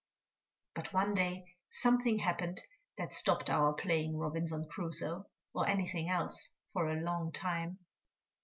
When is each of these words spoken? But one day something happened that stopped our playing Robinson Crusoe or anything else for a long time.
But 0.73 0.93
one 0.93 1.13
day 1.13 1.45
something 1.69 2.17
happened 2.17 2.59
that 2.97 3.13
stopped 3.13 3.51
our 3.51 3.71
playing 3.73 4.17
Robinson 4.17 4.67
Crusoe 4.67 5.27
or 5.53 5.67
anything 5.67 6.09
else 6.09 6.55
for 6.73 6.87
a 6.89 6.99
long 7.01 7.31
time. 7.31 7.77